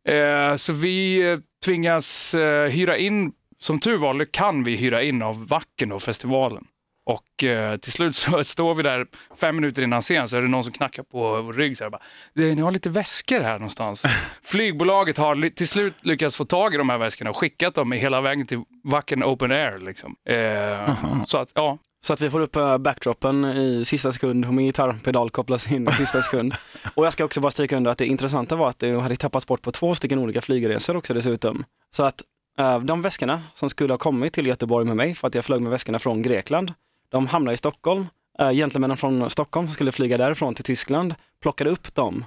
Eh, 0.09 0.57
så 0.57 0.73
vi 0.73 1.31
eh, 1.31 1.39
tvingas 1.65 2.35
eh, 2.35 2.71
hyra 2.71 2.97
in, 2.97 3.33
som 3.59 3.81
tur 3.81 3.99
var 3.99 4.33
kan 4.33 4.65
vi 4.65 4.77
hyra 4.77 5.03
in 5.03 5.23
av 5.23 5.47
Vacken 5.47 5.93
och 5.93 6.03
festivalen. 6.03 6.67
Och 7.07 7.45
eh, 7.45 7.77
till 7.77 7.93
slut 7.93 8.15
så 8.17 8.45
står 8.55 8.75
vi 8.75 8.83
där 8.83 9.07
fem 9.41 9.57
minuter 9.57 9.83
innan 9.83 10.01
scen 10.01 10.29
så 10.29 10.37
är 10.37 10.43
det 10.43 10.49
någon 10.49 10.65
som 10.65 10.73
knackar 10.73 11.03
på 11.03 11.43
vår 11.43 11.53
rygg. 11.53 11.77
Så 11.79 11.85
här, 11.85 11.91
bara, 11.91 12.03
"Det- 12.35 12.55
ni 12.55 12.63
har 12.63 12.71
lite 12.71 12.91
väskor 12.91 13.41
här 13.41 13.53
någonstans. 13.53 14.05
Flygbolaget 14.43 15.19
har 15.19 15.51
till 15.51 15.69
slut 15.69 15.95
lyckats 16.01 16.37
få 16.37 16.45
tag 16.45 16.75
i 16.75 16.77
de 16.77 16.89
här 16.89 16.99
väskorna 16.99 17.31
och 17.31 17.37
skickat 17.37 17.75
dem 17.75 17.93
hela 17.93 18.21
vägen 18.21 18.47
till 18.47 18.63
Vacken 18.85 19.25
Open 19.25 19.53
Air. 19.53 19.79
Liksom. 19.79 20.17
Eh, 20.29 21.25
så 21.25 21.39
att, 21.39 21.53
ja, 21.55 21.79
Så 22.07 22.13
att 22.13 22.21
vi 22.21 22.31
får 22.31 22.41
upp 22.41 22.57
eh, 22.57 22.79
backdropen 22.79 23.45
i 23.45 23.85
sista 23.85 24.13
sekund 24.13 24.45
och 24.45 24.55
min 24.55 24.67
gitarrpedal 24.67 25.31
kopplas 25.31 25.73
in 25.73 25.89
i 25.89 25.93
sista 25.93 26.23
sekund. 26.23 26.55
och 26.95 27.07
jag 27.07 27.13
ska 27.13 27.25
också 27.25 27.41
bara 27.41 27.51
stryka 27.51 27.77
under 27.77 27.91
att 27.91 27.99
det 27.99 28.07
intressanta 28.07 28.57
var 28.57 28.69
att 28.69 28.79
det 28.79 29.01
hade 29.01 29.17
tappats 29.17 29.47
bort 29.47 29.63
på 29.63 29.71
två 29.71 29.95
stycken 29.95 30.19
olika 30.19 30.41
flygresor 30.41 30.97
också 30.97 31.15
dessutom. 31.15 31.65
Så 31.97 32.03
att 32.05 32.23
eh, 32.59 32.81
de 32.81 33.03
väskorna 33.03 33.43
som 33.53 33.71
skulle 33.71 33.93
ha 33.93 33.99
kommit 33.99 34.33
till 34.33 34.47
Göteborg 34.47 34.87
med 34.87 34.97
mig 34.97 35.15
för 35.15 35.29
att 35.29 35.35
jag 35.35 35.45
flög 35.45 35.61
med 35.61 35.71
väskorna 35.71 35.99
från 35.99 36.23
Grekland, 36.23 36.73
de 37.09 37.27
hamnade 37.27 37.55
i 37.55 37.57
Stockholm. 37.57 38.07
Uh, 38.43 38.51
gentlemännen 38.53 38.97
från 38.97 39.31
Stockholm 39.31 39.67
som 39.67 39.75
skulle 39.75 39.93
flyga 39.93 40.17
därifrån 40.17 40.55
till 40.55 40.65
Tyskland 40.65 41.15
plockade 41.43 41.71
upp 41.71 41.95
dem 41.95 42.25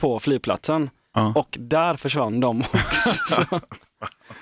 på 0.00 0.20
flygplatsen. 0.20 0.90
Ja. 1.14 1.32
och 1.36 1.56
där 1.60 1.96
försvann 1.96 2.40
de 2.40 2.60
också. 2.60 3.44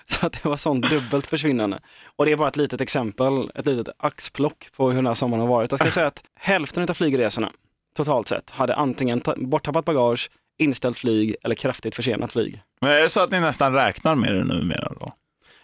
så 0.07 0.27
att 0.27 0.33
det 0.33 0.45
var 0.45 0.57
sånt 0.57 0.91
dubbelt 0.91 1.27
försvinnande. 1.27 1.81
Och 2.17 2.27
det 2.27 2.33
är 2.33 2.37
bara 2.37 2.49
ett 2.49 2.57
litet 2.57 2.81
exempel, 2.81 3.51
ett 3.55 3.67
litet 3.67 3.95
axplock 3.99 4.69
på 4.77 4.89
hur 4.89 4.97
den 4.97 5.07
här 5.07 5.15
sommaren 5.15 5.41
har 5.41 5.49
varit. 5.49 5.71
Jag 5.71 5.81
ska 5.81 5.91
säga 5.91 6.07
att 6.07 6.25
hälften 6.35 6.83
av 6.83 6.95
flygresorna 6.95 7.53
totalt 7.97 8.29
sett 8.29 8.51
hade 8.51 8.75
antingen 8.75 9.21
ta- 9.21 9.35
borttappat 9.37 9.85
bagage, 9.85 10.31
inställt 10.59 10.99
flyg 10.99 11.37
eller 11.43 11.55
kraftigt 11.55 11.95
försenat 11.95 12.33
flyg. 12.33 12.63
Men 12.81 12.91
är 12.91 13.01
det 13.01 13.09
så 13.09 13.21
att 13.21 13.31
ni 13.31 13.41
nästan 13.41 13.73
räknar 13.73 14.15
med 14.15 14.35
det 14.35 14.45
numera 14.45 14.93
då? 15.01 15.13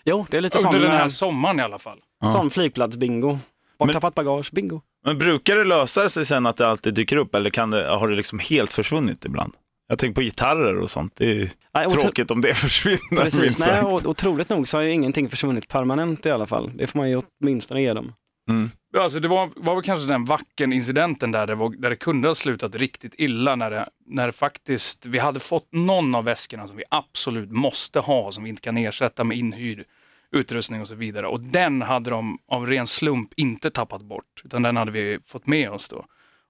Jo, 0.05 0.27
det 0.31 0.37
är 0.37 0.41
lite 0.41 0.59
sån, 0.59 0.75
Under 0.75 0.89
den 0.89 0.97
här 0.97 1.05
eh, 1.05 1.09
sommaren 1.09 1.61
i 1.61 1.63
alla 1.63 1.79
fall. 1.79 1.99
Ja. 2.21 2.33
sån 2.33 2.51
flygplatsbingo. 2.51 3.39
Borttappat 3.79 4.15
bagage, 4.15 4.51
bingo. 4.53 4.81
Men 5.07 5.19
brukar 5.19 5.57
det 5.57 5.65
lösa 5.65 6.09
sig 6.09 6.27
sen 6.27 6.47
att 6.47 6.57
det 6.57 6.69
alltid 6.69 6.95
dyker 6.95 7.17
upp 7.17 7.35
eller 7.35 7.51
kan 7.51 7.71
det, 7.71 7.89
har 7.89 8.09
det 8.09 8.17
liksom 8.17 8.39
helt 8.39 8.73
försvunnit 8.73 9.25
ibland? 9.25 9.53
Jag 9.89 9.99
tänker 9.99 10.15
på 10.15 10.21
gitarrer 10.23 10.77
och 10.77 10.91
sånt. 10.91 11.13
Det 11.17 11.31
är 11.31 11.51
Nej, 11.75 11.87
och- 11.87 11.93
tråkigt 11.93 12.31
om 12.31 12.41
det 12.41 12.55
försvinner. 12.55 13.23
Precis, 13.23 13.59
nej, 13.59 13.81
och, 13.83 14.07
otroligt 14.07 14.49
nog 14.49 14.69
så 14.69 14.77
har 14.77 14.83
ju 14.83 14.91
ingenting 14.93 15.29
försvunnit 15.29 15.69
permanent 15.69 16.27
i 16.27 16.31
alla 16.31 16.47
fall. 16.47 16.71
Det 16.75 16.87
får 16.87 16.99
man 16.99 17.11
ju 17.11 17.23
åtminstone 17.41 17.83
ge 17.83 17.93
dem. 17.93 18.13
Mm. 18.51 18.71
Ja, 18.93 19.03
Alltså 19.03 19.21
det 19.21 19.29
var, 19.29 19.51
var 19.57 19.75
väl 19.75 19.83
kanske 19.85 20.07
den 20.09 20.25
vacken-incidenten 20.25 21.33
där 21.33 21.47
det, 21.47 21.55
var, 21.55 21.71
där 21.79 21.91
det 21.91 21.97
kunde 21.97 22.29
ha 22.29 22.35
slutat 22.35 22.75
riktigt 22.75 23.15
illa 23.19 23.57
när 23.57 23.71
det, 23.71 23.89
när 24.07 24.27
det 24.27 24.33
faktiskt, 24.33 25.07
vi 25.07 25.19
hade 25.19 25.41
fått 25.41 25.69
någon 25.73 26.15
av 26.15 26.25
väskorna 26.25 26.69
som 26.69 26.77
vi 26.77 26.83
absolut 26.91 27.51
måste 27.51 28.01
ha, 28.01 28.33
som 28.33 28.45
vi 28.45 28.51
inte 28.51 28.63
kan 28.63 28.77
ersätta 28.77 29.25
med 29.25 29.37
inhyrd 29.39 29.85
utrustning 30.33 30.81
och 30.81 30.89
så 30.89 30.95
vidare. 30.95 31.27
Och 31.27 31.41
den 31.41 31.83
hade 31.83 32.11
de 32.11 32.39
av 32.49 32.67
ren 32.67 32.87
slump 32.87 33.33
inte 33.37 33.71
tappat 33.71 34.03
bort, 34.03 34.43
utan 34.45 34.63
den 34.63 34.77
hade 34.77 34.93
vi 34.93 35.19
fått 35.27 35.47
med 35.47 35.71
oss 35.71 35.89
då. 35.89 36.05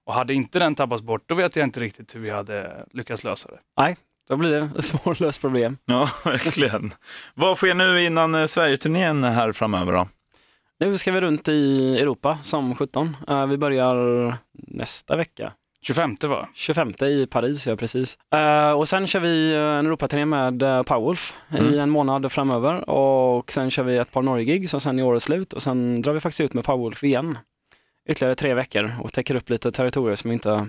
Och 0.05 0.13
hade 0.13 0.33
inte 0.33 0.59
den 0.59 0.75
tappats 0.75 1.01
bort, 1.01 1.23
då 1.25 1.35
vet 1.35 1.55
jag 1.55 1.63
inte 1.63 1.79
riktigt 1.79 2.15
hur 2.15 2.19
vi 2.19 2.29
hade 2.29 2.85
lyckats 2.93 3.23
lösa 3.23 3.51
det. 3.51 3.59
Nej, 3.77 3.97
då 4.29 4.37
blir 4.37 4.49
det 4.49 4.69
ett 4.77 4.85
svårlöst 4.85 5.41
problem. 5.41 5.77
Ja, 5.85 6.09
verkligen. 6.25 6.93
Vad 7.33 7.57
sker 7.57 7.73
nu 7.73 8.03
innan 8.03 8.35
eh, 8.35 8.45
Sverige-turnén 8.45 9.23
här 9.23 9.51
framöver 9.51 9.93
då? 9.93 10.07
Nu 10.79 10.97
ska 10.97 11.11
vi 11.11 11.21
runt 11.21 11.47
i 11.47 11.95
Europa 11.99 12.39
som 12.43 12.75
17. 12.75 13.17
Eh, 13.27 13.47
vi 13.47 13.57
börjar 13.57 14.33
nästa 14.53 15.15
vecka. 15.15 15.53
25 15.87 16.15
va? 16.21 16.47
25 16.53 16.93
i 17.01 17.27
Paris, 17.27 17.67
ja 17.67 17.75
precis. 17.75 18.17
Eh, 18.33 18.71
och 18.71 18.89
sen 18.89 19.07
kör 19.07 19.19
vi 19.19 19.53
eh, 19.53 19.59
en 19.59 19.85
Europaturné 19.85 20.25
med 20.25 20.63
uh, 20.63 20.83
Powerwolf 20.83 21.35
i 21.59 21.77
en 21.77 21.89
månad 21.89 22.31
framöver 22.31 22.89
och 22.89 23.51
sen 23.51 23.71
kör 23.71 23.83
vi 23.83 23.97
ett 23.97 24.11
par 24.11 24.21
Norge-gigs 24.21 24.73
och 24.73 24.81
sen 24.81 24.99
i 24.99 25.03
årets 25.03 25.25
slut 25.25 25.53
och 25.53 25.63
sen 25.63 26.01
drar 26.01 26.13
vi 26.13 26.19
faktiskt 26.19 26.41
ut 26.41 26.53
med 26.53 26.63
Powerwolf 26.63 27.03
igen. 27.03 27.37
Ytterligare 28.09 28.35
tre 28.35 28.53
veckor 28.53 28.91
och 29.01 29.13
täcker 29.13 29.35
upp 29.35 29.49
lite 29.49 29.71
territorier 29.71 30.15
som 30.15 30.31
inte 30.31 30.67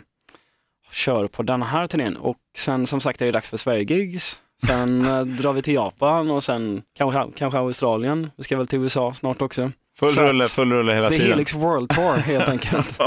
kör 0.92 1.26
på 1.26 1.42
den 1.42 1.62
här 1.62 1.86
turnén. 1.86 2.16
Och 2.16 2.36
sen 2.56 2.86
som 2.86 3.00
sagt 3.00 3.22
är 3.22 3.26
det 3.26 3.32
dags 3.32 3.50
för 3.50 3.56
Sverige-gigs. 3.56 4.42
Sen 4.66 5.04
eh, 5.10 5.20
drar 5.20 5.52
vi 5.52 5.62
till 5.62 5.74
Japan 5.74 6.30
och 6.30 6.44
sen 6.44 6.82
kanske, 6.94 7.26
kanske 7.36 7.58
Australien. 7.58 8.30
Vi 8.36 8.44
ska 8.44 8.56
väl 8.56 8.66
till 8.66 8.78
USA 8.78 9.14
snart 9.14 9.42
också. 9.42 9.72
Full 9.98 10.12
Så 10.12 10.20
att- 10.20 10.26
rulle, 10.28 10.44
full 10.44 10.72
rulle 10.72 10.92
hela 10.94 11.08
Det 11.08 11.14
är 11.16 11.18
tiden. 11.18 11.32
Helix 11.32 11.54
World 11.54 11.90
Tour 11.90 12.16
helt 12.26 12.48
enkelt. 12.48 12.98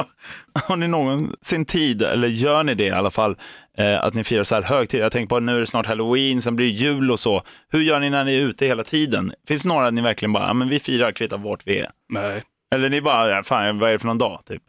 Har 0.67 0.75
ni 0.75 0.87
någonsin 0.87 1.65
tid, 1.65 2.01
eller 2.01 2.27
gör 2.27 2.63
ni 2.63 2.75
det 2.75 2.83
i 2.85 2.89
alla 2.91 3.11
fall, 3.11 3.35
eh, 3.77 4.03
att 4.03 4.13
ni 4.13 4.23
firar 4.23 4.43
så 4.43 4.55
här 4.55 4.61
högtid? 4.61 4.99
Jag 4.99 5.11
tänker 5.11 5.29
på 5.35 5.39
nu 5.39 5.55
är 5.55 5.59
det 5.59 5.65
snart 5.67 5.85
halloween, 5.85 6.41
sen 6.41 6.55
blir 6.55 6.65
det 6.65 6.71
jul 6.71 7.11
och 7.11 7.19
så. 7.19 7.41
Hur 7.69 7.81
gör 7.81 7.99
ni 7.99 8.09
när 8.09 8.25
ni 8.25 8.35
är 8.35 8.41
ute 8.41 8.65
hela 8.65 8.83
tiden? 8.83 9.33
Finns 9.47 9.61
det 9.63 9.67
några 9.69 9.87
att 9.87 9.93
ni 9.93 10.01
verkligen 10.01 10.33
bara, 10.33 10.47
ja 10.47 10.53
men 10.53 10.69
vi 10.69 10.79
firar 10.79 11.11
kvittar 11.11 11.37
vart 11.37 11.67
vi 11.67 11.79
är? 11.79 11.89
Nej. 12.09 12.43
Eller 12.75 12.89
ni 12.89 13.01
bara, 13.01 13.29
ja, 13.29 13.43
fan 13.43 13.79
vad 13.79 13.89
är 13.89 13.93
det 13.93 13.99
för 13.99 14.07
någon 14.07 14.17
dag 14.17 14.41
typ? 14.45 14.61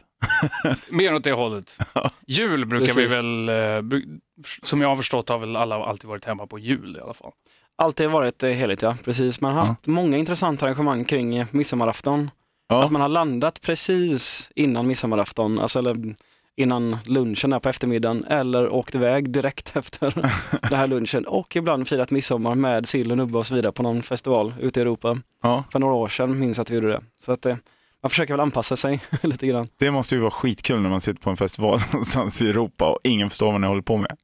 Mer 0.89 1.13
åt 1.13 1.23
det 1.23 1.31
hållet. 1.31 1.77
Jul 2.27 2.65
brukar 2.65 2.85
vi 2.87 2.93
Precis. 2.93 3.11
väl, 3.17 3.49
eh, 3.49 3.99
som 4.63 4.81
jag 4.81 4.89
har 4.89 4.95
förstått 4.95 5.29
har 5.29 5.37
väl 5.37 5.55
alla 5.55 5.75
alltid 5.75 6.09
varit 6.09 6.25
hemma 6.25 6.47
på 6.47 6.59
jul 6.59 6.97
i 6.97 7.01
alla 7.01 7.13
fall. 7.13 7.31
Alltid 7.77 8.09
varit 8.09 8.43
eh, 8.43 8.49
heligt 8.49 8.81
ja, 8.81 8.95
precis. 9.05 9.41
Man 9.41 9.53
har 9.53 9.65
haft 9.65 9.87
många 9.87 10.17
intressanta 10.17 10.65
arrangemang 10.65 11.05
kring 11.05 11.35
eh, 11.35 11.47
midsommarafton. 11.51 12.31
Att 12.69 12.91
man 12.91 13.01
har 13.01 13.09
landat 13.09 13.61
precis 13.61 14.51
innan 14.55 14.87
midsommarafton, 14.87 15.59
alltså 15.59 15.79
eller 15.79 15.95
innan 16.55 16.97
lunchen 17.05 17.49
där 17.49 17.59
på 17.59 17.69
eftermiddagen 17.69 18.23
eller 18.23 18.73
åkt 18.73 18.95
iväg 18.95 19.29
direkt 19.31 19.75
efter 19.75 20.13
den 20.69 20.79
här 20.79 20.87
lunchen 20.87 21.25
och 21.25 21.55
ibland 21.55 21.87
firat 21.87 22.11
midsommar 22.11 22.55
med 22.55 22.87
sill 22.87 23.11
och 23.11 23.17
nubbe 23.17 23.37
och 23.37 23.45
så 23.45 23.55
vidare 23.55 23.71
på 23.71 23.83
någon 23.83 24.03
festival 24.03 24.53
ute 24.59 24.79
i 24.79 24.81
Europa. 24.81 25.17
Ja, 25.43 25.63
För 25.71 25.79
några 25.79 25.93
år 25.93 26.07
sedan 26.07 26.39
minns 26.39 26.57
jag 26.57 26.61
att 26.61 26.69
vi 26.69 26.75
gjorde 26.75 26.87
det. 26.91 27.01
Så 27.21 27.31
att 27.31 27.45
eh, 27.45 27.55
man 28.01 28.09
försöker 28.09 28.33
väl 28.33 28.41
anpassa 28.41 28.75
sig 28.75 29.01
lite 29.21 29.47
grann. 29.47 29.67
det 29.77 29.91
måste 29.91 30.15
ju 30.15 30.21
vara 30.21 30.31
skitkul 30.31 30.81
när 30.81 30.89
man 30.89 31.01
sitter 31.01 31.21
på 31.21 31.29
en 31.29 31.37
festival 31.37 31.79
någonstans 31.91 32.41
i 32.41 32.49
Europa 32.49 32.89
och 32.89 32.99
ingen 33.03 33.29
förstår 33.29 33.51
vad 33.51 33.61
ni 33.61 33.67
håller 33.67 33.81
på 33.81 33.97
med. 33.97 34.17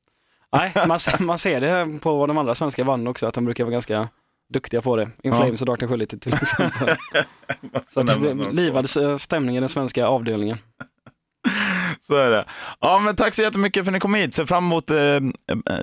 Nej, 0.56 0.74
man, 0.88 1.00
ser- 1.00 1.24
man 1.24 1.38
ser 1.40 1.62
det 1.62 2.00
på 2.00 2.28
de 2.28 2.38
andra 2.38 2.56
svenska 2.56 2.84
banden 2.84 3.08
också, 3.08 3.28
att 3.28 3.34
de 3.34 3.46
brukar 3.46 3.64
vara 3.64 3.72
ganska 3.72 4.10
duktiga 4.54 4.82
på 4.82 4.96
det. 4.96 5.04
In 5.04 5.10
Ja. 5.22 5.34
Flames 5.42 5.62
och 5.62 5.68
Dark 5.68 5.80
Tranquility 5.80 6.20
till 6.20 6.34
exempel. 6.34 6.96
Så 7.94 8.00
att 8.00 8.08
det 8.08 8.16
blir 8.20 8.52
livad 8.52 8.88
eh, 8.98 9.16
stämning 9.18 9.58
i 9.58 9.60
den 9.60 9.70
svenska 9.70 10.08
avdelningen. 10.08 10.58
Så 12.02 12.16
är 12.16 12.32
det. 12.32 12.46
Ja, 12.80 13.00
men 13.00 13.16
tack 13.16 13.34
så 13.36 13.42
jättemycket 13.42 13.86
för 13.86 13.92
att 13.92 13.94
ni 13.94 14.00
kom 14.00 14.14
hit. 14.14 14.34
Ser 14.34 14.46
fram 14.46 14.64
emot 14.66 14.90
eh, 14.90 14.98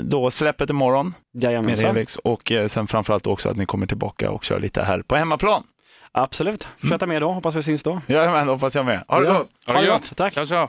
då 0.02 0.30
släppet 0.30 0.70
imorgon 0.70 1.14
med 1.34 1.44
Jajamensan. 1.44 1.86
Helix 1.86 2.16
och 2.16 2.52
eh, 2.52 2.66
sen 2.66 2.86
framförallt 2.86 3.26
också 3.26 3.48
att 3.48 3.56
ni 3.56 3.66
kommer 3.66 3.86
tillbaka 3.86 4.30
och 4.30 4.44
kör 4.44 4.60
lite 4.60 4.82
här 4.82 5.02
på 5.02 5.16
hemmaplan. 5.16 5.62
Absolut. 6.12 6.68
Fortsätta 6.80 7.06
med 7.06 7.22
då, 7.22 7.32
hoppas 7.32 7.54
vi 7.54 7.62
syns 7.62 7.82
då. 7.82 8.00
Jajamän, 8.06 8.48
hoppas 8.48 8.74
jag 8.74 8.86
med. 8.86 9.04
Ha 9.08 9.20
det 9.20 9.26
Ja. 9.26 9.38
gott! 9.38 9.48
Ha 9.66 9.80
det 9.80 9.86
gott, 9.86 10.16
tack. 10.16 10.32
Ciao, 10.34 10.46
ciao. 10.46 10.68